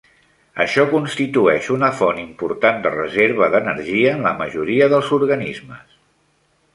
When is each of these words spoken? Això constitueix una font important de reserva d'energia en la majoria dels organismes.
Això 0.63 0.83
constitueix 0.93 1.67
una 1.75 1.89
font 1.99 2.21
important 2.23 2.81
de 2.85 2.93
reserva 2.95 3.49
d'energia 3.57 4.15
en 4.17 4.25
la 4.29 4.33
majoria 4.43 4.89
dels 4.95 5.13
organismes. 5.19 5.93